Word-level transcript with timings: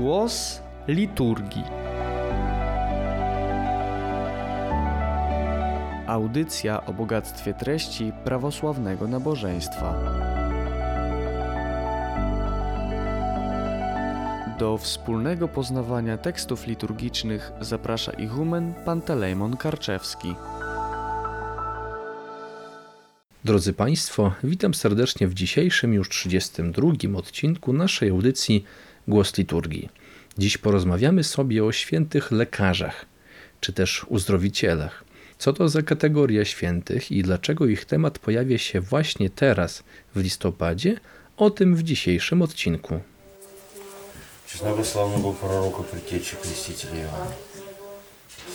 Głos 0.00 0.62
liturgii. 0.88 1.64
Audycja 6.06 6.86
o 6.86 6.92
bogactwie 6.92 7.54
treści 7.54 8.12
prawosławnego 8.24 9.08
nabożeństwa. 9.08 9.94
Do 14.58 14.78
wspólnego 14.78 15.48
poznawania 15.48 16.18
tekstów 16.18 16.66
liturgicznych 16.66 17.52
zaprasza 17.60 18.12
ichumen 18.12 18.74
Pantelejmon 18.84 19.56
Karczewski. 19.56 20.34
Drodzy 23.44 23.72
Państwo, 23.72 24.32
witam 24.44 24.74
serdecznie 24.74 25.28
w 25.28 25.34
dzisiejszym 25.34 25.94
już 25.94 26.08
32 26.08 26.92
odcinku 27.16 27.72
naszej 27.72 28.10
audycji 28.10 28.64
Głos 29.07 29.37
Liturgii. 29.37 29.89
Dziś 30.37 30.57
porozmawiamy 30.57 31.23
sobie 31.23 31.63
o 31.63 31.71
świętych 31.71 32.31
lekarzach, 32.31 33.05
czy 33.61 33.73
też 33.73 34.05
uzdrowicielach. 34.09 35.03
Co 35.37 35.53
to 35.53 35.69
za 35.69 35.81
kategoria 35.81 36.45
świętych 36.45 37.11
i 37.11 37.23
dlaczego 37.23 37.65
ich 37.65 37.85
temat 37.85 38.19
pojawia 38.19 38.57
się 38.57 38.81
właśnie 38.81 39.29
teraz, 39.29 39.83
w 40.15 40.19
listopadzie? 40.19 40.99
O 41.37 41.49
tym 41.49 41.75
w 41.75 41.83
dzisiejszym 41.83 42.41
odcinku. 42.41 42.99
Честного 44.47 44.83
славного 44.83 45.21
был 45.21 45.33
пророка 45.33 45.83
предтечи 45.83 46.35
крестителя 46.41 47.01
Иоанна. 47.01 47.35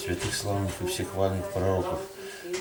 Святых 0.03 0.35
славных 0.35 0.73
и 0.83 0.87
всех 0.87 1.09
хвальных 1.09 1.45
пророков 1.53 2.01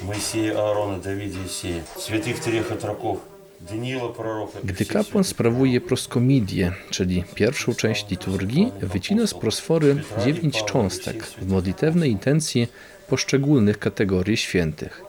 Моисея, 0.02 0.58
Аарона, 0.58 1.00
Давида 1.00 1.40
и 1.46 1.48
Сея. 1.48 1.84
Святых 1.98 2.40
трех 2.42 2.72
отроков 2.72 2.80
Даниила 2.80 3.20
пророка. 3.20 3.33
и 3.33 3.33
gdy 4.65 4.85
kapłan 4.85 5.25
sprawuje 5.25 5.81
proskomidię, 5.81 6.73
czyli 6.91 7.25
pierwszą 7.35 7.75
część 7.75 8.11
liturgii, 8.11 8.73
wycina 8.81 9.27
z 9.27 9.35
prosfory 9.35 10.03
dziewięć 10.25 10.65
cząstek 10.65 11.27
w 11.27 11.49
modlitewnej 11.49 12.11
intencji 12.11 12.69
poszczególnych 13.09 13.79
kategorii 13.79 14.37
świętych. 14.37 15.03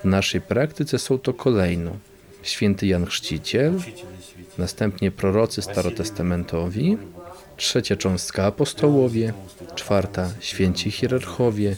W 0.00 0.04
naszej 0.04 0.40
praktyce 0.40 0.98
są 0.98 1.18
to 1.18 1.34
kolejno 1.34 1.90
święty 2.42 2.86
Jan 2.86 3.06
Chrzciciel, 3.06 3.80
następnie 4.58 5.10
prorocy 5.10 5.62
starotestamentowi, 5.62 6.98
trzecia 7.56 7.96
cząstka 7.96 8.46
apostołowie, 8.46 9.32
czwarta 9.74 10.30
święci 10.40 10.90
hierarchowie, 10.90 11.76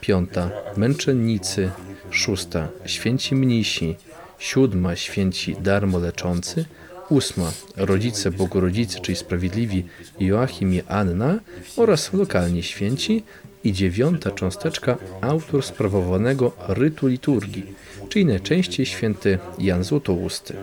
piąta 0.00 0.50
męczennicy, 0.76 1.70
szósta 2.10 2.68
święci 2.86 3.34
mnisi, 3.34 3.96
siódma 4.42 4.96
święci 4.96 5.56
darmoleczący, 5.60 6.64
ósma 7.08 7.52
rodzice 7.76 8.30
Bogorodzicy, 8.30 9.00
czyli 9.00 9.16
sprawiedliwi 9.16 9.84
Joachim 10.20 10.74
i 10.74 10.82
Anna 10.88 11.38
oraz 11.76 12.12
lokalni 12.12 12.62
święci 12.62 13.22
i 13.64 13.72
dziewiąta 13.72 14.30
cząsteczka 14.30 14.96
autor 15.20 15.62
sprawowanego 15.62 16.52
rytu 16.68 17.06
liturgii, 17.06 17.66
czyli 18.08 18.24
najczęściej 18.26 18.86
święty 18.86 19.38
Jan 19.58 19.84
Złotousty. 19.84 20.54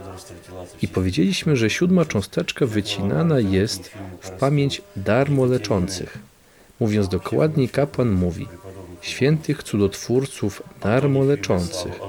I 0.81 0.87
powiedzieliśmy, 0.87 1.55
że 1.55 1.69
siódma 1.69 2.05
cząsteczka 2.05 2.65
wycinana 2.65 3.39
jest 3.39 3.91
w 4.21 4.29
pamięć 4.29 4.81
darmo 4.95 5.45
leczących. 5.45 6.17
Mówiąc 6.79 7.09
dokładniej, 7.09 7.69
kapłan 7.69 8.09
mówi 8.09 8.47
świętych 9.00 9.62
cudotwórców 9.62 10.62
darmo 10.82 11.24
leczących, 11.24 12.00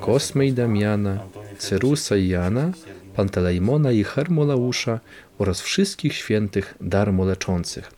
Kosmy 0.00 0.46
i 0.46 0.52
Damiana, 0.52 1.18
Cerusa 1.58 2.16
i 2.16 2.28
Jana, 2.28 2.72
Pantelejmona 3.16 3.92
i 3.92 4.04
Hermolausza 4.04 5.00
oraz 5.38 5.60
wszystkich 5.60 6.14
świętych 6.14 6.74
darmo 6.80 7.24
leczących. 7.24 7.92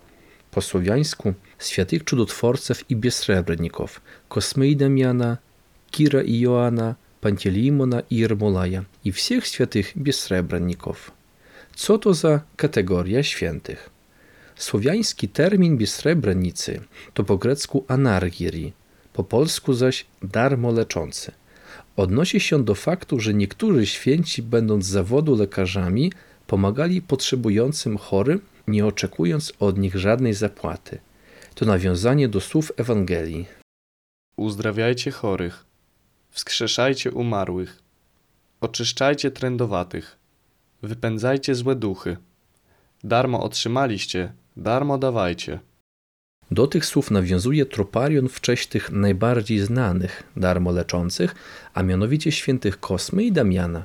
Po 0.51 0.61
słowiańsku 0.61 1.35
świętych 1.59 2.05
cudotworców 2.05 2.91
i 2.91 2.97
bezsrebrników, 2.97 4.01
Kosmy 4.29 4.69
i 4.69 4.77
Damiana, 4.77 5.39
Kira 5.91 6.23
i 6.23 6.41
Joana, 6.41 6.95
Panteleimona 7.21 8.03
i 8.11 8.17
Jermolaja 8.17 8.85
i 9.05 9.13
всех 9.13 9.47
świętych 9.47 9.93
bezsrebrników. 9.97 11.11
Co 11.77 11.99
to 11.99 12.15
za 12.15 12.41
kategoria 12.57 13.23
świętych? 13.23 13.91
Słowiański 14.60 15.30
termin 15.30 15.78
bezsrebrnicy 15.78 16.82
to 17.14 17.24
po 17.24 17.38
grecku 17.38 17.86
anargiri, 17.88 18.74
po 19.14 19.24
polsku 19.24 19.74
zaś 19.74 20.06
darmo 20.24 20.72
leczący. 20.72 21.32
Odnosi 21.96 22.40
się 22.40 22.64
do 22.64 22.76
faktu, 22.76 23.20
że 23.20 23.34
niektórzy 23.34 23.86
święci, 23.86 24.42
będąc 24.42 24.86
z 24.86 24.90
zawodu 24.90 25.36
lekarzami, 25.36 26.12
pomagali 26.48 27.02
potrzebującym 27.02 27.98
chorym, 27.98 28.42
nie 28.68 28.86
oczekując 28.86 29.54
od 29.60 29.78
nich 29.78 29.96
żadnej 29.96 30.34
zapłaty. 30.34 31.00
To 31.56 31.66
nawiązanie 31.66 32.28
do 32.28 32.42
słów 32.42 32.72
Ewangelii. 32.78 33.46
Uzdrawiajcie 34.38 35.12
chorych, 35.12 35.66
wskrzeszajcie 36.30 37.12
umarłych, 37.12 37.80
oczyszczajcie 38.62 39.32
trędowatych, 39.32 40.18
wypędzajcie 40.82 41.56
złe 41.56 41.76
duchy. 41.76 42.18
Darmo 43.04 43.44
otrzymaliście, 43.44 44.34
darmo 44.58 44.98
dawajcie. 44.98 45.60
Do 46.52 46.68
tych 46.68 46.86
słów 46.86 47.12
nawiązuje 47.12 47.66
troparion 47.66 48.30
w 48.30 48.42
cześć 48.42 48.68
tych 48.68 48.92
najbardziej 48.92 49.60
znanych 49.60 50.24
darmo 50.38 50.72
leczących, 50.72 51.36
a 51.74 51.84
mianowicie 51.84 52.32
świętych 52.32 52.80
Kosmy 52.80 53.24
i 53.24 53.32
Damiana. 53.32 53.84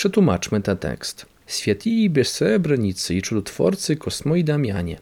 Przetłumaczmy 0.00 0.60
ten 0.60 0.76
tekst. 0.76 1.26
Święci 1.46 2.10
bezsrebrnicy 2.10 3.14
i 3.14 3.22
cudotwórcy 3.22 3.96
Kosmo 3.96 4.36
i 4.36 4.44
Damianie, 4.44 4.98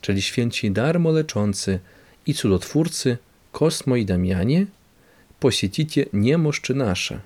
czyli 0.00 0.22
święci 0.22 0.70
darmo 0.70 1.10
leczący 1.10 1.80
i 2.26 2.34
cudotwórcy 2.34 3.18
Kosmo 3.52 3.96
i 3.96 4.04
Damianie, 4.04 4.66
posjeticie 5.40 6.06
niemożczy 6.12 6.74
nasze, 6.74 7.20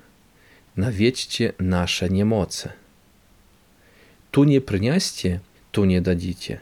nawiedźcie 0.77 1.53
nasze 1.59 2.09
niemoce. 2.09 2.71
Tu 4.31 4.43
nie 4.43 4.61
przyniaście, 4.61 5.39
tu 5.71 5.85
nie 5.85 6.01
dadzicie. 6.01 6.59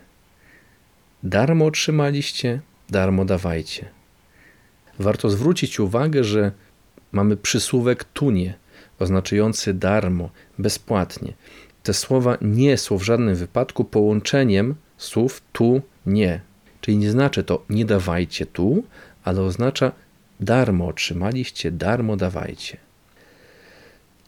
Darmo 1.23 1.65
otrzymaliście, 1.65 2.59
darmo 2.89 3.25
dawajcie. 3.25 3.89
Warto 4.99 5.29
zwrócić 5.29 5.79
uwagę, 5.79 6.23
że 6.23 6.51
mamy 7.11 7.37
przysłówek 7.37 8.03
tunie, 8.03 8.58
oznaczający 8.99 9.73
darmo, 9.73 10.29
bezpłatnie. 10.59 11.33
Te 11.83 11.93
słowa 11.93 12.37
nie 12.41 12.77
są 12.77 12.97
w 12.97 13.03
żadnym 13.03 13.35
wypadku 13.35 13.83
połączeniem 13.83 14.75
słów 14.97 15.41
tu, 15.53 15.81
nie. 16.05 16.41
Czyli 16.81 16.97
nie 16.97 17.11
znaczy 17.11 17.43
to 17.43 17.63
nie 17.69 17.85
dawajcie 17.85 18.45
tu, 18.45 18.83
ale 19.23 19.41
oznacza 19.41 19.91
darmo 20.39 20.87
otrzymaliście, 20.87 21.71
darmo 21.71 22.15
dawajcie. 22.15 22.77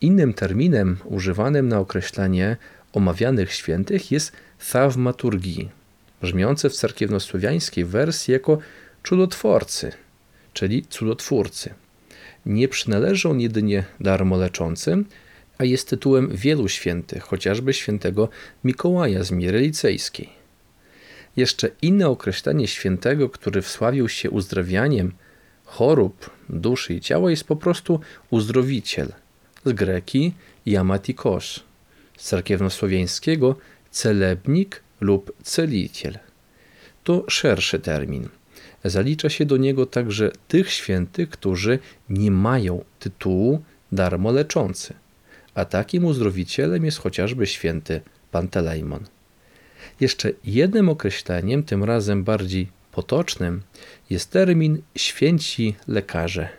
Innym 0.02 0.34
terminem 0.34 0.98
używanym 1.06 1.68
na 1.68 1.80
określenie 1.80 2.58
omawianych 2.94 3.54
świętych 3.54 4.12
jest 4.12 4.32
thaumaturgii, 4.72 5.70
brzmiące 6.22 6.70
w 6.70 6.74
cerkiewnosłowiańskiej 6.76 7.86
wersji 7.86 8.32
jako 8.32 8.58
cudotworcy, 9.04 9.92
czyli 10.54 10.86
cudotwórcy. 10.86 11.74
Nie 12.46 12.68
przynależy 12.68 13.30
on 13.30 13.40
jedynie 13.40 13.84
darmo 14.00 14.38
leczącym, 14.38 15.06
a 15.58 15.66
jest 15.66 15.90
tytułem 15.90 16.30
wielu 16.36 16.68
świętych, 16.68 17.24
chociażby 17.24 17.74
świętego 17.74 18.30
Mikołaja 18.64 19.24
z 19.24 19.32
Miry 19.32 19.60
Licejskiej. 19.60 20.30
Jeszcze 21.36 21.70
inne 21.82 22.08
określenie 22.08 22.68
świętego, 22.68 23.30
który 23.30 23.62
wsławił 23.62 24.10
się 24.10 24.30
uzdrawianiem 24.30 25.12
chorób 25.66 26.30
duszy 26.50 26.94
i 26.94 27.02
ciała, 27.02 27.30
jest 27.30 27.44
po 27.44 27.56
prostu 27.56 28.00
uzdrowiciel, 28.30 29.14
z 29.66 29.74
greki 29.74 30.34
jamatikos, 30.66 31.60
z 32.18 32.24
cerkiewnosłowiańskiego 32.24 33.56
celebnik 33.92 34.82
lub 35.02 35.32
celiciel. 35.44 36.20
To 37.04 37.26
szerszy 37.28 37.80
termin. 37.80 38.30
Zalicza 38.86 39.30
się 39.30 39.46
do 39.46 39.58
niego 39.58 39.86
także 39.86 40.32
tych 40.48 40.72
świętych, 40.72 41.30
którzy 41.30 41.80
nie 42.10 42.32
mają 42.32 42.84
tytułu 43.00 43.62
darmo 43.92 44.32
leczący, 44.32 44.94
a 45.56 45.66
takim 45.66 46.06
uzdrowicielem 46.06 46.86
jest 46.86 46.98
chociażby 46.98 47.48
święty 47.48 48.02
Pantelejmon. 48.32 49.04
Jeszcze 50.00 50.32
jednym 50.44 50.90
określeniem, 50.90 51.64
tym 51.64 51.84
razem 51.84 52.24
bardziej 52.24 52.68
Potocznym 52.92 53.62
jest 54.10 54.32
termin 54.32 54.82
święci 54.96 55.76
lekarze. 55.88 56.50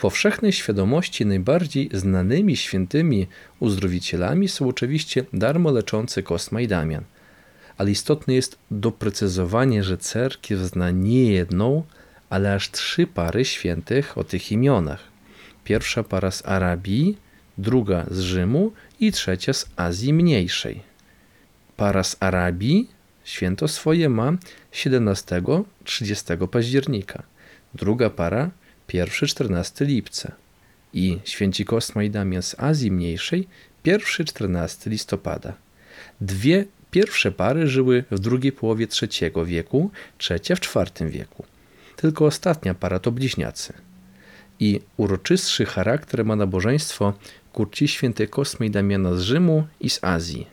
Powszechnej 0.00 0.52
świadomości 0.52 1.26
najbardziej 1.26 1.90
znanymi 1.92 2.56
świętymi 2.56 3.26
uzdrowicielami 3.60 4.48
są 4.48 4.68
oczywiście 4.68 5.24
darmo 5.32 5.70
leczący 5.70 6.22
Kosma 6.22 6.60
i 6.60 6.68
Damian. 6.68 7.04
Ale 7.78 7.90
istotne 7.90 8.34
jest 8.34 8.58
doprecyzowanie, 8.70 9.84
że 9.84 9.98
cerkiew 9.98 10.60
zna 10.60 10.90
nie 10.90 11.32
jedną, 11.32 11.82
ale 12.30 12.54
aż 12.54 12.70
trzy 12.70 13.06
pary 13.06 13.44
świętych 13.44 14.18
o 14.18 14.24
tych 14.24 14.52
imionach. 14.52 15.02
Pierwsza 15.64 16.02
para 16.02 16.30
z 16.30 16.46
Arabii, 16.46 17.16
druga 17.58 18.06
z 18.10 18.20
Rzymu 18.20 18.72
i 19.00 19.12
trzecia 19.12 19.52
z 19.52 19.66
Azji 19.76 20.12
Mniejszej. 20.12 20.80
Para 21.76 22.02
z 22.04 22.16
Arabii 22.20 22.88
święto 23.24 23.68
swoje 23.68 24.08
ma 24.08 24.32
17-30 24.72 26.48
października. 26.48 27.22
Druga 27.74 28.10
para 28.10 28.50
1-14 28.92 29.86
lipca 29.86 30.32
i 30.92 31.18
święci 31.24 31.64
Kosma 31.64 32.02
i 32.02 32.10
Damian 32.10 32.42
z 32.42 32.54
Azji 32.58 32.90
Mniejszej 32.90 33.48
1-14 33.84 34.90
listopada. 34.90 35.52
Dwie 36.20 36.64
pierwsze 36.90 37.32
pary 37.32 37.66
żyły 37.68 38.04
w 38.10 38.18
drugiej 38.18 38.52
połowie 38.52 38.86
III 39.02 39.32
wieku, 39.46 39.90
trzecia 40.18 40.56
w 40.56 40.76
IV 40.76 41.10
wieku. 41.10 41.44
Tylko 41.96 42.26
ostatnia 42.26 42.74
para 42.74 42.98
to 42.98 43.12
bliźniacy. 43.12 43.72
I 44.60 44.80
uroczystszy 44.96 45.64
charakter 45.64 46.24
ma 46.24 46.36
nabożeństwo 46.36 47.14
ku 47.52 47.66
czci 47.66 47.88
świętej 47.88 48.28
Kosmy 48.28 48.66
i 48.66 48.70
Damiana 48.70 49.14
z 49.14 49.20
Rzymu 49.20 49.66
i 49.80 49.90
z 49.90 50.04
Azji. 50.04 50.46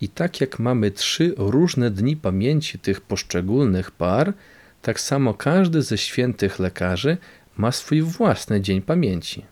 I 0.00 0.08
tak 0.08 0.40
jak 0.40 0.58
mamy 0.58 0.90
trzy 0.90 1.34
różne 1.36 1.90
dni 1.90 2.16
pamięci 2.16 2.78
tych 2.78 3.00
poszczególnych 3.00 3.90
par, 3.90 4.32
tak 4.82 5.00
samo 5.00 5.34
każdy 5.34 5.82
ze 5.82 5.98
świętych 5.98 6.58
lekarzy 6.58 7.16
ma 7.60 7.72
swój 7.72 8.02
własny 8.02 8.60
dzień 8.60 8.82
pamięci. 8.82 9.44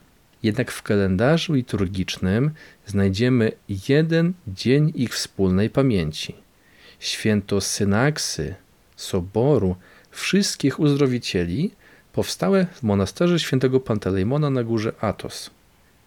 Jednak 0.43 0.73
w 0.73 0.83
kalendarzu 0.83 1.53
liturgicznym 1.55 2.51
znajdziemy 2.87 3.53
jeden 3.89 4.33
dzień 4.47 4.93
ich 4.95 5.15
wspólnej 5.15 5.71
pamięci. 5.71 6.35
Święto 6.99 7.61
Synaksy, 7.61 8.55
Soboru, 8.97 9.77
wszystkich 10.11 10.81
uzdrowicieli 10.81 11.71
powstałe 12.13 12.67
w 12.73 12.83
monasterze 12.83 13.39
świętego 13.39 13.81
Pantelejmona 13.81 14.51
na 14.51 14.65
górze 14.65 14.93
Atos, 15.01 15.51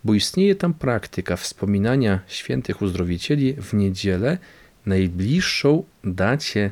bo 0.03 0.13
istnieje 0.13 0.55
tam 0.55 0.73
praktyka 0.73 1.35
wspominania 1.35 2.19
świętych 2.27 2.81
uzdrowicieli 2.81 3.53
w 3.53 3.73
niedzielę 3.73 4.37
najbliższą 4.85 5.83
dacie 6.03 6.71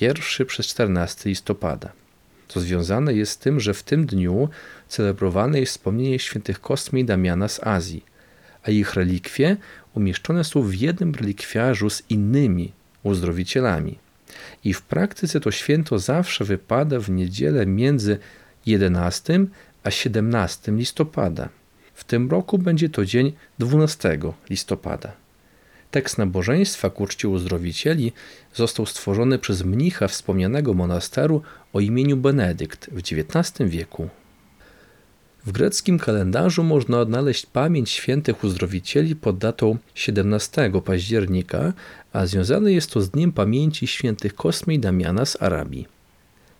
1 0.00 0.46
przez 0.46 0.66
14 0.66 1.28
listopada. 1.28 2.03
To 2.48 2.60
związane 2.60 3.14
jest 3.14 3.32
z 3.32 3.38
tym, 3.38 3.60
że 3.60 3.74
w 3.74 3.82
tym 3.82 4.06
dniu 4.06 4.48
celebrowane 4.88 5.60
jest 5.60 5.72
wspomnienie 5.72 6.18
świętych 6.18 6.60
Kosmy 6.60 7.00
i 7.00 7.04
Damiana 7.04 7.48
z 7.48 7.66
Azji, 7.66 8.04
a 8.62 8.70
ich 8.70 8.94
relikwie 8.94 9.56
umieszczone 9.94 10.44
są 10.44 10.62
w 10.62 10.74
jednym 10.74 11.14
relikwiarzu 11.14 11.90
z 11.90 12.02
innymi 12.10 12.72
uzdrowicielami. 13.02 13.98
I 14.64 14.74
w 14.74 14.82
praktyce 14.82 15.40
to 15.40 15.50
święto 15.50 15.98
zawsze 15.98 16.44
wypada 16.44 17.00
w 17.00 17.10
niedzielę 17.10 17.66
między 17.66 18.18
11 18.66 19.46
a 19.84 19.90
17 19.90 20.72
listopada. 20.72 21.48
W 21.94 22.04
tym 22.04 22.30
roku 22.30 22.58
będzie 22.58 22.88
to 22.88 23.04
dzień 23.04 23.32
12 23.58 24.18
listopada. 24.50 25.23
Tekst 25.94 26.18
nabożeństwa 26.18 26.90
ku 26.90 27.06
czci 27.06 27.26
uzdrowicieli 27.26 28.12
został 28.54 28.86
stworzony 28.86 29.38
przez 29.38 29.64
mnicha 29.64 30.08
wspomnianego 30.08 30.74
monasteru 30.74 31.42
o 31.72 31.80
imieniu 31.80 32.16
Benedykt 32.16 32.90
w 32.90 32.98
XIX 32.98 33.70
wieku. 33.70 34.08
W 35.46 35.52
greckim 35.52 35.98
kalendarzu 35.98 36.64
można 36.64 37.00
odnaleźć 37.00 37.46
pamięć 37.46 37.90
świętych 37.90 38.44
uzdrowicieli 38.44 39.16
pod 39.16 39.38
datą 39.38 39.78
17 39.94 40.72
października, 40.84 41.72
a 42.12 42.26
związane 42.26 42.72
jest 42.72 42.90
to 42.90 43.00
z 43.00 43.10
Dniem 43.10 43.32
Pamięci 43.32 43.86
Świętych 43.86 44.34
Kosmy 44.34 44.74
i 44.74 44.78
Damiana 44.78 45.24
z 45.24 45.42
Arabii. 45.42 45.86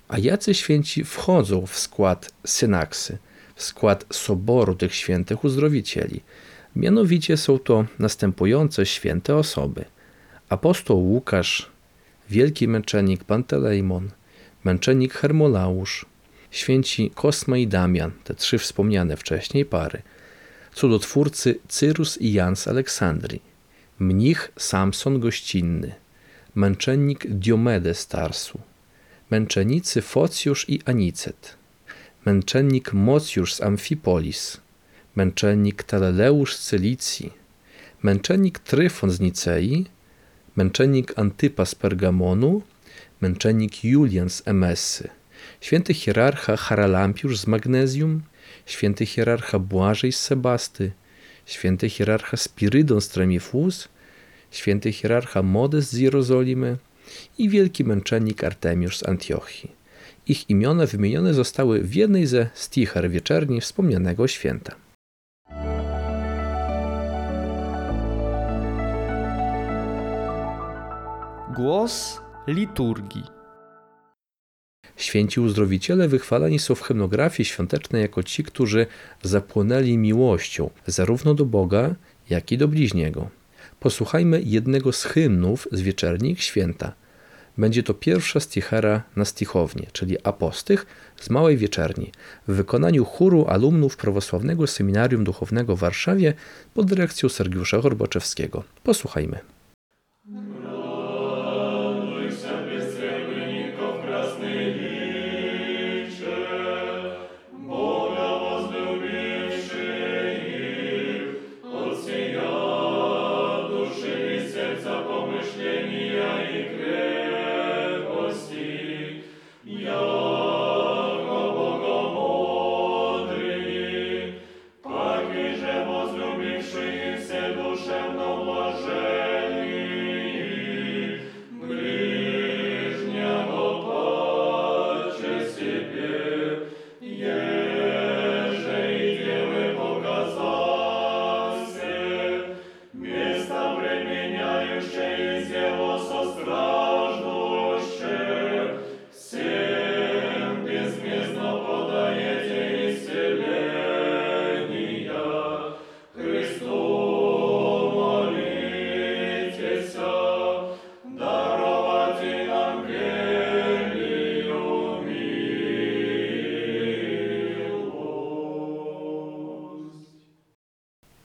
A 0.08 0.18
jacy 0.18 0.54
święci 0.54 1.04
wchodzą 1.04 1.66
w 1.66 1.78
skład 1.78 2.32
synaksy, 2.46 3.18
w 3.54 3.62
skład 3.62 4.04
soboru 4.10 4.74
tych 4.74 4.94
świętych 4.94 5.44
uzdrowicieli? 5.44 6.20
Mianowicie 6.76 7.36
są 7.36 7.58
to 7.58 7.84
następujące 7.98 8.86
święte 8.86 9.36
osoby: 9.36 9.84
apostoł 10.48 10.98
Łukasz, 11.04 11.70
wielki 12.30 12.68
męczennik 12.68 13.24
Pantelejmon, 13.24 14.10
męczennik 14.64 15.14
Hermolausz, 15.14 16.06
święci 16.50 17.10
Kosma 17.14 17.56
i 17.56 17.66
Damian, 17.66 18.10
te 18.24 18.34
trzy 18.34 18.58
wspomniane 18.58 19.16
wcześniej 19.16 19.64
pary, 19.64 20.02
cudotwórcy 20.74 21.58
Cyrus 21.68 22.18
i 22.20 22.32
Jan 22.32 22.56
z 22.56 22.68
Aleksandrii, 22.68 23.42
mnich 23.98 24.52
Samson 24.56 25.20
Gościnny, 25.20 25.94
męczennik 26.54 27.26
Diomedes 27.28 28.06
Tarsu, 28.06 28.60
męczennicy 29.30 30.02
Focjusz 30.02 30.68
i 30.68 30.80
Anicet, 30.84 31.56
męczennik 32.26 32.92
Mocjusz 32.92 33.54
z 33.54 33.62
Amfipolis, 33.62 34.60
męczennik 35.16 35.82
Taleleusz 35.82 36.56
z 36.56 36.64
Cylicji, 36.64 37.32
męczennik 38.02 38.58
Tryfon 38.58 39.10
z 39.10 39.20
Nicei, 39.20 39.86
męczennik 40.56 41.18
Antypas 41.18 41.68
z 41.68 41.74
Pergamonu, 41.74 42.62
męczennik 43.20 43.84
Julian 43.84 44.30
z 44.30 44.42
Emesy, 44.48 45.08
święty 45.60 45.94
hierarcha 45.94 46.56
Haralampiusz 46.56 47.38
z 47.38 47.46
Magnezjum, 47.46 48.22
święty 48.66 49.06
hierarcha 49.06 49.58
Błażej 49.58 50.12
z 50.12 50.20
Sebasty, 50.20 50.92
święty 51.46 51.90
hierarcha 51.90 52.36
Spirydon 52.36 53.00
z 53.00 53.08
Tremifus, 53.08 53.88
święty 54.50 54.92
hierarcha 54.92 55.42
Modest 55.42 55.90
z 55.90 55.96
Jerozolimy 55.96 56.76
i 57.38 57.48
wielki 57.48 57.84
męczennik 57.84 58.44
Artemiusz 58.44 58.98
z 58.98 59.08
Antiochii. 59.08 59.72
Ich 60.26 60.50
imiona 60.50 60.86
wymienione 60.86 61.34
zostały 61.34 61.82
w 61.82 61.94
jednej 61.94 62.26
ze 62.26 62.48
stichar 62.54 63.10
wieczerni 63.10 63.60
wspomnianego 63.60 64.28
święta. 64.28 64.83
Głos 71.54 72.20
liturgii. 72.46 73.22
Święci 74.96 75.40
uzdrowiciele 75.40 76.08
wychwalani 76.08 76.58
są 76.58 76.74
w 76.74 76.82
hymnografii 76.82 77.44
świątecznej 77.44 78.02
jako 78.02 78.22
ci, 78.22 78.44
którzy 78.44 78.86
zapłonęli 79.22 79.98
miłością 79.98 80.70
zarówno 80.86 81.34
do 81.34 81.44
Boga, 81.44 81.94
jak 82.30 82.52
i 82.52 82.58
do 82.58 82.68
bliźniego. 82.68 83.28
Posłuchajmy 83.80 84.42
jednego 84.42 84.92
z 84.92 85.04
hymnów 85.04 85.68
z 85.72 85.80
wieczernik 85.80 86.40
święta. 86.40 86.92
Będzie 87.58 87.82
to 87.82 87.94
pierwsza 87.94 88.40
stichera 88.40 89.02
na 89.16 89.24
stichownię, 89.24 89.86
czyli 89.92 90.16
apostych 90.22 90.86
z 91.20 91.30
Małej 91.30 91.56
Wieczerni, 91.56 92.12
w 92.48 92.52
wykonaniu 92.52 93.04
chóru 93.04 93.46
alumnów 93.48 93.96
Prawosławnego 93.96 94.66
Seminarium 94.66 95.24
Duchownego 95.24 95.76
w 95.76 95.80
Warszawie 95.80 96.34
pod 96.74 96.86
dyrekcją 96.86 97.28
Sergiusza 97.28 97.80
Horbaczewskiego. 97.80 98.64
Posłuchajmy. 98.82 99.38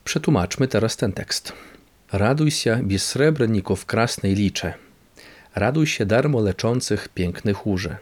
Przetłumaczmy 0.08 0.68
teraz 0.68 0.96
ten 0.96 1.12
tekst. 1.12 1.52
Raduj 2.12 2.50
się, 2.50 2.80
bezsrebrników 2.82 3.86
krasnej 3.86 4.34
licze. 4.34 4.74
Raduj 5.54 5.86
się 5.86 6.06
darmo 6.06 6.40
leczących 6.40 7.08
pięknych 7.08 7.66
urze. 7.66 7.96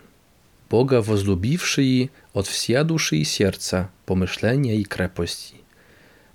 Boga 0.71 1.03
возлюбивши 1.03 1.83
i 1.83 2.09
od 2.35 2.49
wsia 2.49 2.85
duszy 2.85 3.17
i 3.17 3.25
serca, 3.25 3.89
pomyślenia 4.07 4.75
i 4.75 4.85
krepości. 4.85 5.55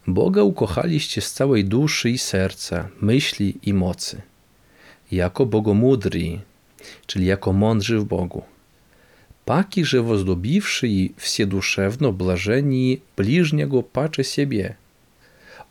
Boga 0.08 0.44
ukochaliście 0.44 1.22
z 1.22 1.34
całej 1.34 1.66
duszy 1.66 2.10
i 2.10 2.18
serca, 2.18 2.90
myśli 3.02 3.58
i 3.64 3.74
mocy. 3.74 4.22
Jako 5.12 5.46
bogomudri, 5.46 6.42
czyli 7.06 7.26
jako 7.26 7.54
mądrzy 7.54 8.00
w 8.00 8.06
Bogu. 8.06 8.44
Paki, 9.46 9.86
że 9.86 10.02
возлюбивши 10.02 10.88
i 10.88 11.14
wsieduszewno 11.18 12.14
blażeni 12.14 13.02
bliźniego 13.18 13.84
pacze 13.84 14.24
siebie. 14.24 14.76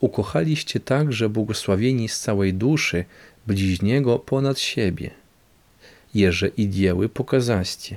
Ukochaliście 0.00 0.80
także 0.80 1.28
błogosławieni 1.28 2.08
z 2.08 2.20
całej 2.20 2.54
duszy 2.54 3.04
bliźniego 3.46 4.18
ponad 4.18 4.58
siebie. 4.58 5.11
Jeże 6.14 6.49
i 6.49 6.70
dzieły 6.70 7.08
pokazaście, 7.08 7.96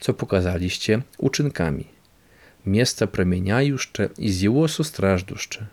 co 0.00 0.14
pokazaliście 0.14 1.02
uczynkami. 1.18 1.84
Miasta 2.66 3.06
promieniajuszcze 3.06 4.08
i 4.18 4.32
zjełosu 4.32 4.84
strażduszcze, 4.84 5.66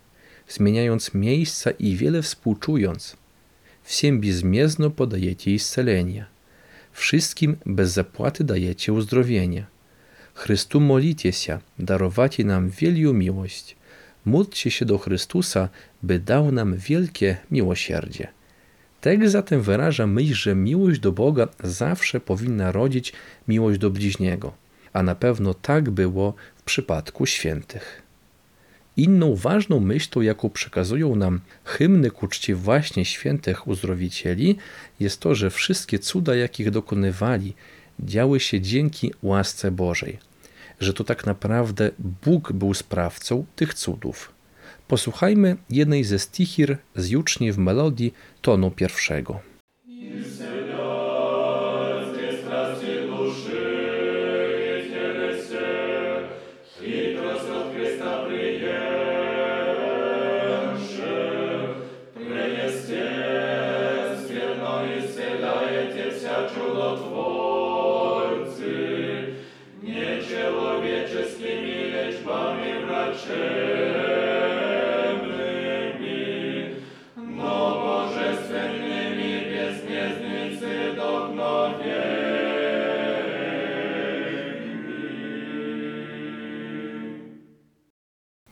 zmieniając 0.48 1.14
miejsca 1.14 1.72
i 1.72 1.96
wiele 1.96 2.22
współczując, 2.22 3.18
всем 3.84 4.22
безмездно 4.22 4.92
podajecie 4.92 5.52
iscelenia, 5.52 6.28
wszystkim 6.92 7.58
bez 7.66 7.92
zapłaty 7.92 8.44
dajecie 8.44 8.94
uzdrowienia. 8.94 9.66
Chrystu 10.34 10.80
molicie 10.80 11.34
się, 11.34 11.60
darowacie 11.80 12.44
nam 12.44 12.70
wielką 12.70 13.14
miłość. 13.14 13.76
Módlcie 14.25 14.71
się 14.71 14.85
do 14.85 14.99
Chrystusa, 14.99 15.69
by 16.03 16.19
dał 16.19 16.53
nam 16.53 16.77
wielkie 16.77 17.37
miłosierdzie. 17.51 18.29
Tekst 19.01 19.33
zatem 19.33 19.63
wyraża 19.63 20.07
myśl, 20.07 20.35
że 20.35 20.55
miłość 20.55 21.01
do 21.01 21.13
Boga 21.13 21.49
zawsze 21.65 22.21
powinna 22.21 22.73
rodzić 22.73 23.13
miłość 23.49 23.79
do 23.79 23.91
bliźniego, 23.91 24.53
a 24.93 25.03
na 25.03 25.15
pewno 25.15 25.55
tak 25.55 25.91
było 25.91 26.35
w 26.57 26.63
przypadku 26.63 27.27
świętych. 27.27 28.03
Inną 28.97 29.37
ważną 29.37 29.81
myślą, 29.81 30.23
jaką 30.23 30.51
przekazują 30.51 31.17
nam 31.17 31.41
hymny 31.65 32.11
ku 32.11 32.29
czci 32.29 32.55
właśnie 32.55 33.05
świętych 33.05 33.69
uzdrowicieli, 33.69 34.57
jest 35.01 35.21
to, 35.21 35.35
że 35.35 35.51
wszystkie 35.51 35.99
cuda, 35.99 36.35
jakich 36.35 36.71
dokonywali, 36.71 37.55
działy 38.01 38.41
się 38.41 38.61
dzięki 38.61 39.13
łasce 39.23 39.71
Bożej, 39.71 40.19
że 40.81 40.95
to 40.95 41.05
tak 41.05 41.27
naprawdę 41.27 41.91
Bóg 41.99 42.53
był 42.53 42.75
sprawcą 42.75 43.45
tych 43.57 43.75
cudów. 43.75 44.33
Posłuchajmy 44.89 45.57
jednej 45.71 46.05
ze 46.05 46.19
stichir 46.19 46.79
z 46.97 47.09
juczni 47.09 47.53
w 47.53 47.59
melodii 47.59 48.15
tonu 48.43 48.71
pierwszego. 48.71 49.41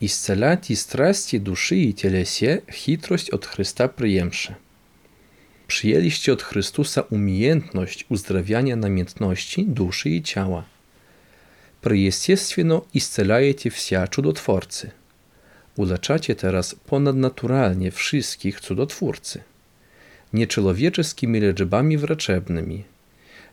Исцелять 0.02 0.70
и 0.70 0.76
страсти 0.76 1.38
души 1.38 1.76
и 1.76 1.92
телесе 1.92 2.62
хитроść 2.70 3.30
od 3.30 3.46
Chrysta 3.46 3.88
przyjemszy. 3.88 4.54
Przyjęliście 5.66 6.32
od 6.32 6.42
Chrystusa 6.42 7.02
umiejętność 7.02 8.06
uzdrawiania 8.08 8.76
namiętności 8.76 9.66
duszy 9.66 10.10
i 10.10 10.22
ciała. 10.22 10.64
Преестественно 11.80 12.82
исцеляете 12.94 13.70
вся 13.70 14.06
cudotworcy. 14.06 14.90
Uleczacie 15.76 16.34
teraz 16.34 16.74
ponadnaturalnie 16.74 17.90
wszystkich 17.90 18.60
cudotwórcy. 18.60 19.42
Nie 20.32 20.46
człowieczeskimi 20.46 21.40
liczbami 21.40 21.98
wreczebnymi, 21.98 22.84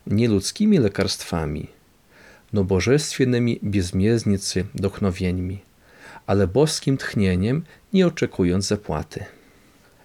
nie 0.08 0.28
ludzkimi 0.28 0.78
lekarstwami, 0.78 1.68
no 2.54 2.64
bożestwiennymi 2.64 3.60
bezmieznicy 3.62 4.66
dochnowienьmi, 4.76 5.60
ale 6.31 6.47
boskim 6.47 6.97
tchnieniem, 6.97 7.63
nie 7.93 8.07
oczekując 8.07 8.67
zapłaty. 8.67 9.25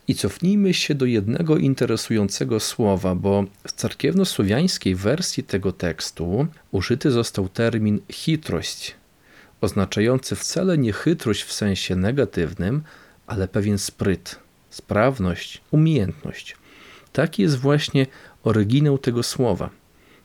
I 0.07 0.15
cofnijmy 0.15 0.73
się 0.73 0.95
do 0.95 1.05
jednego 1.05 1.57
interesującego 1.57 2.59
słowa, 2.59 3.15
bo 3.15 3.43
w 3.67 3.71
cerkiewno-słowiańskiej 3.71 4.95
wersji 4.95 5.43
tego 5.43 5.71
tekstu 5.71 6.47
użyty 6.71 7.11
został 7.11 7.49
termin 7.49 7.99
chytrość, 8.11 8.95
oznaczający 9.61 10.35
wcale 10.35 10.77
nie 10.77 10.93
chytrość 10.93 11.43
w 11.43 11.53
sensie 11.53 11.95
negatywnym, 11.95 12.83
ale 13.27 13.47
pewien 13.47 13.77
spryt, 13.77 14.39
sprawność, 14.69 15.61
umiejętność. 15.71 16.55
Taki 17.13 17.41
jest 17.41 17.57
właśnie 17.57 18.07
oryginał 18.43 18.97
tego 18.97 19.23
słowa. 19.23 19.69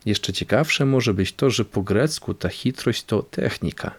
Jeszcze 0.06 0.32
ciekawsze 0.32 0.86
może 0.86 1.14
być 1.14 1.32
to, 1.32 1.50
że 1.50 1.64
po 1.64 1.82
grecku 1.82 2.34
ta 2.34 2.48
chytrość 2.48 3.04
to 3.04 3.22
technika, 3.22 3.94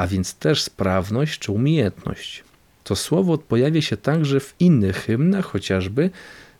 a 0.00 0.06
więc 0.06 0.34
też 0.34 0.62
sprawność 0.62 1.38
czy 1.38 1.52
umiejętność. 1.52 2.44
To 2.84 2.96
słowo 2.96 3.38
pojawia 3.38 3.82
się 3.82 3.96
także 3.96 4.40
w 4.40 4.54
innych 4.60 4.96
hymnach, 4.96 5.44
chociażby 5.44 6.10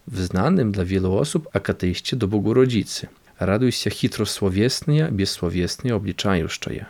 w 0.06 0.20
znanym 0.20 0.72
dla 0.72 0.84
wielu 0.84 1.16
osób 1.16 1.48
akateiście 1.52 2.16
do 2.16 2.28
Bogu 2.28 2.54
Rodzicy. 2.54 3.06
Raduj 3.40 3.72
się 3.72 3.90
hitrosłowiestnia, 3.90 5.08
bezsłowiestnia 5.12 5.94
obliczajuszczeja. 5.94 6.86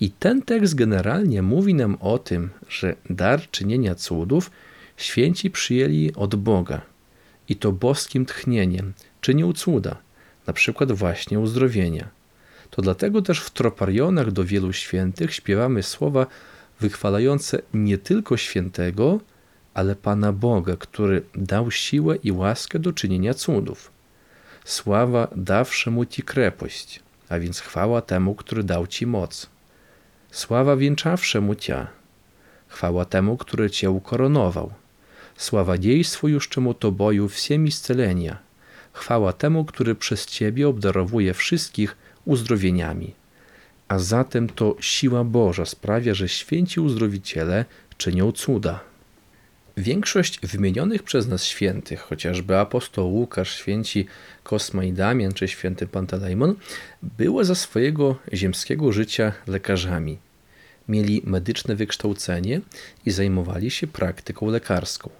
I 0.00 0.10
ten 0.10 0.42
tekst 0.42 0.74
generalnie 0.74 1.42
mówi 1.42 1.74
nam 1.74 1.96
o 2.00 2.18
tym, 2.18 2.50
że 2.68 2.96
dar 3.10 3.50
czynienia 3.50 3.94
cudów 3.94 4.50
święci 4.96 5.50
przyjęli 5.50 6.12
od 6.14 6.34
Boga 6.34 6.80
i 7.48 7.56
to 7.56 7.72
boskim 7.72 8.26
tchnieniem 8.26 8.92
czynił 9.20 9.52
cuda, 9.52 9.96
na 10.46 10.52
przykład 10.52 10.92
właśnie 10.92 11.40
uzdrowienia. 11.40 12.15
To 12.76 12.82
dlatego 12.82 13.22
też 13.22 13.40
w 13.40 13.50
troparionach 13.50 14.32
do 14.32 14.44
wielu 14.44 14.72
świętych 14.72 15.34
śpiewamy 15.34 15.82
słowa 15.82 16.26
wychwalające 16.80 17.62
nie 17.74 17.98
tylko 17.98 18.36
świętego, 18.36 19.20
ale 19.74 19.96
Pana 19.96 20.32
Boga, 20.32 20.76
który 20.76 21.22
dał 21.34 21.70
siłę 21.70 22.16
i 22.16 22.32
łaskę 22.32 22.78
do 22.78 22.92
czynienia 22.92 23.34
cudów. 23.34 23.90
Sława 24.64 25.28
dawszy 25.36 25.90
mu 25.90 26.04
ci 26.06 26.22
krepość, 26.22 27.00
a 27.28 27.38
więc 27.38 27.60
chwała 27.60 28.00
temu, 28.00 28.34
który 28.34 28.64
dał 28.64 28.86
ci 28.86 29.06
moc. 29.06 29.50
Sława 30.30 30.76
wieńczawszy 30.76 31.40
mu 31.40 31.54
cia, 31.54 31.86
chwała 32.68 33.04
temu, 33.04 33.36
który 33.36 33.70
cię 33.70 33.90
ukoronował. 33.90 34.72
Sława 35.36 35.78
dziejstwu 35.78 36.28
już 36.28 36.48
czemu 36.48 36.74
to 36.74 36.92
boju 36.92 37.28
wsiemi 37.28 37.72
scelenia. 37.72 38.38
Chwała 38.92 39.32
temu, 39.32 39.64
który 39.64 39.94
przez 39.94 40.26
ciebie 40.26 40.68
obdarowuje 40.68 41.34
wszystkich, 41.34 41.96
uzdrowieniami 42.26 43.14
a 43.88 43.98
zatem 43.98 44.48
to 44.48 44.76
siła 44.80 45.24
Boża 45.24 45.66
sprawia, 45.66 46.14
że 46.14 46.28
święci 46.28 46.80
uzdrowiciele 46.80 47.64
czynią 47.96 48.32
cuda. 48.32 48.80
Większość 49.76 50.40
wymienionych 50.40 51.02
przez 51.02 51.28
nas 51.28 51.44
świętych, 51.44 52.00
chociażby 52.00 52.58
apostoł 52.58 53.14
Łukasz, 53.14 53.56
święci 53.56 54.06
Kosma 54.42 54.84
i 54.84 54.92
Damian 54.92 55.32
czy 55.32 55.48
święty 55.48 55.86
Pantelejmon, 55.86 56.54
były 57.02 57.44
za 57.44 57.54
swojego 57.54 58.16
ziemskiego 58.32 58.92
życia 58.92 59.32
lekarzami. 59.46 60.18
Mieli 60.88 61.22
medyczne 61.24 61.74
wykształcenie 61.76 62.60
i 63.06 63.10
zajmowali 63.10 63.70
się 63.70 63.86
praktyką 63.86 64.50
lekarską. 64.50 65.10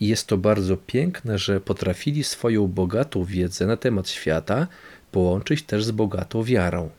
I 0.00 0.08
jest 0.08 0.26
to 0.26 0.36
bardzo 0.36 0.76
piękne, 0.76 1.38
że 1.38 1.60
potrafili 1.60 2.24
swoją 2.24 2.66
bogatą 2.66 3.24
wiedzę 3.24 3.66
na 3.66 3.76
temat 3.76 4.08
świata 4.08 4.66
połączyć 5.12 5.62
też 5.62 5.84
z 5.84 5.90
bogatą 5.90 6.42
wiarą. 6.42 6.90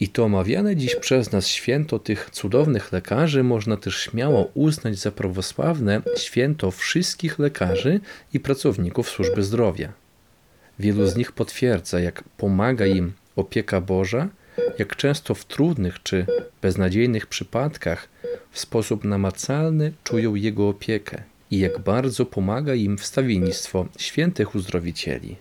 I 0.00 0.08
to 0.08 0.24
omawiane 0.24 0.76
dziś 0.76 0.96
przez 0.96 1.32
nas 1.32 1.46
święto 1.46 1.98
tych 1.98 2.30
cudownych 2.30 2.92
lekarzy 2.92 3.42
można 3.42 3.76
też 3.76 3.96
śmiało 4.00 4.50
uznać 4.54 4.98
za 4.98 5.12
prawosławne 5.12 6.02
święto 6.16 6.70
wszystkich 6.70 7.38
lekarzy 7.38 8.00
i 8.32 8.40
pracowników 8.40 9.10
służby 9.10 9.42
zdrowia. 9.42 9.92
Wielu 10.78 11.06
z 11.06 11.16
nich 11.16 11.32
potwierdza, 11.32 12.00
jak 12.00 12.24
pomaga 12.36 12.86
im 12.86 13.12
opieka 13.36 13.80
Boża, 13.80 14.28
jak 14.78 14.96
często 14.96 15.34
w 15.34 15.44
trudnych 15.44 16.02
czy 16.02 16.26
beznadziejnych 16.62 17.26
przypadkach 17.26 18.08
w 18.50 18.60
sposób 18.60 19.04
namacalny 19.04 19.92
czują 20.04 20.34
Jego 20.34 20.68
opiekę 20.68 21.22
i 21.50 21.58
jak 21.58 21.78
bardzo 21.78 22.26
pomaga 22.26 22.74
im 22.74 22.98
wstawiennictwo 22.98 23.86
świętych 23.98 24.54
uzdrowicieli. 24.54 25.36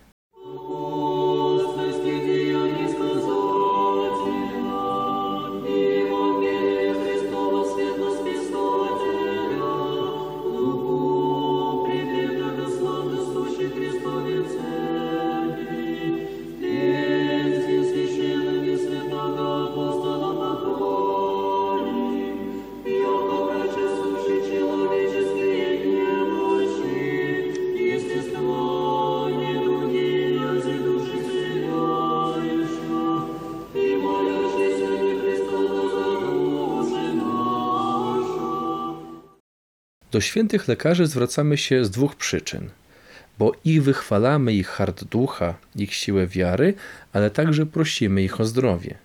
Do 40.11 40.21
świętych 40.21 40.67
lekarzy 40.67 41.07
zwracamy 41.07 41.57
się 41.57 41.85
z 41.85 41.89
dwóch 41.89 42.15
przyczyn. 42.15 42.69
Bo 43.39 43.51
ich 43.65 43.83
wychwalamy, 43.83 44.53
ich 44.53 44.67
hart 44.67 45.03
ducha, 45.03 45.53
ich 45.75 45.93
siłę 45.93 46.27
wiary, 46.27 46.73
ale 47.13 47.29
także 47.29 47.65
prosimy 47.65 48.23
ich 48.23 48.41
o 48.41 48.45
zdrowie. 48.45 48.95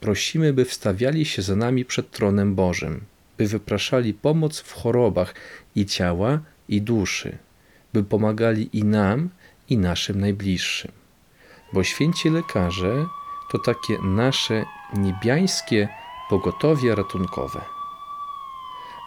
Prosimy, 0.00 0.52
by 0.52 0.64
wstawiali 0.64 1.24
się 1.24 1.42
za 1.42 1.56
nami 1.56 1.84
przed 1.84 2.10
tronem 2.10 2.54
Bożym, 2.54 3.00
by 3.38 3.46
wypraszali 3.46 4.14
pomoc 4.14 4.60
w 4.60 4.72
chorobach 4.72 5.34
i 5.74 5.86
ciała, 5.86 6.40
i 6.68 6.82
duszy, 6.82 7.38
by 7.92 8.04
pomagali 8.04 8.68
i 8.72 8.84
nam, 8.84 9.28
i 9.68 9.78
naszym 9.78 10.20
najbliższym. 10.20 10.92
Bo 11.72 11.84
święci 11.84 12.30
lekarze 12.30 13.06
to 13.52 13.58
takie 13.58 13.94
nasze 14.02 14.64
niebiańskie 14.94 15.88
pogotowie 16.30 16.94
ratunkowe. 16.94 17.79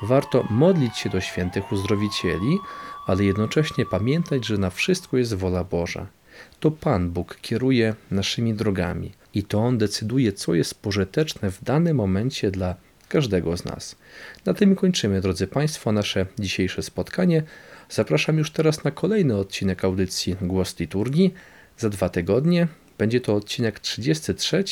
Warto 0.04 0.48
modlić 0.50 0.98
się 0.98 1.10
do 1.10 1.22
świętych 1.22 1.72
uzdrowicieli, 1.72 2.60
ale 3.08 3.24
jednocześnie 3.24 3.86
pamiętać, 3.86 4.46
że 4.46 4.58
na 4.58 4.70
wszystko 4.70 5.18
jest 5.18 5.34
wola 5.34 5.64
Boża. 5.64 6.08
To 6.60 6.72
Pan 6.72 7.10
Bóg 7.10 7.38
kieruje 7.42 7.96
naszymi 8.12 8.54
drogami 8.54 9.12
i 9.34 9.44
to 9.44 9.60
On 9.60 9.78
decyduje, 9.78 10.34
co 10.34 10.54
jest 10.54 10.82
pożyteczne 10.82 11.52
w 11.52 11.64
danym 11.64 11.98
momencie 11.98 12.52
dla 12.52 12.76
każdego 13.10 13.58
z 13.58 13.66
nas. 13.66 13.96
Na 14.46 14.54
tym 14.54 14.76
kończymy, 14.76 15.22
drodzy 15.22 15.48
Państwo, 15.48 15.92
nasze 15.92 16.26
dzisiejsze 16.40 16.84
spotkanie. 16.84 17.44
Zapraszam 17.90 18.38
już 18.38 18.52
teraz 18.52 18.84
na 18.84 18.92
kolejny 18.92 19.38
odcinek 19.38 19.86
audycji 19.86 20.36
Głos 20.42 20.80
Liturgii. 20.80 21.34
Za 21.78 21.90
dwa 21.90 22.10
tygodnie 22.10 22.68
będzie 22.98 23.22
to 23.22 23.36
odcinek 23.36 23.80
33 23.80 24.64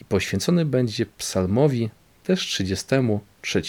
i 0.00 0.04
poświęcony 0.04 0.64
będzie 0.64 1.06
psalmowi 1.06 1.90
też 2.24 2.40
33. 2.40 3.62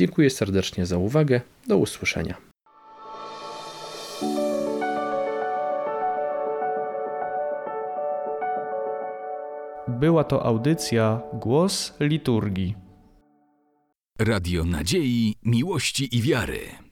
Dziękuję 0.00 0.30
serdecznie 0.30 0.86
za 0.86 0.98
uwagę. 0.98 1.40
Do 1.66 1.76
usłyszenia. 1.76 2.36
Była 9.88 10.24
to 10.24 10.46
audycja 10.46 11.20
Głos 11.32 11.94
Liturgii. 12.00 12.74
Radio 14.18 14.64
Nadziei, 14.64 15.34
Miłości 15.42 16.16
i 16.16 16.22
Wiary. 16.22 16.89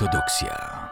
Ortodoksja. 0.00 0.89